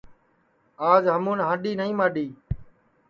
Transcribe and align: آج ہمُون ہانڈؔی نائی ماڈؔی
آج 0.91 1.03
ہمُون 1.15 1.39
ہانڈؔی 1.47 1.71
نائی 1.79 1.93
ماڈؔی 1.99 2.27